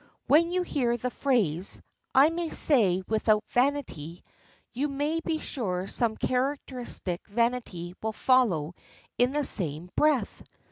[0.25, 1.79] When you hear the phrase,
[2.15, 4.23] "I may say without vanity,"
[4.73, 8.73] you may be sure some characteristic vanity will follow
[9.19, 10.41] in the same breath.